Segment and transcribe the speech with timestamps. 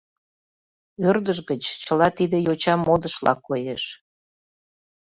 [1.09, 3.83] Ӧрдыж гыч чыла тиде йоча модышла коеш.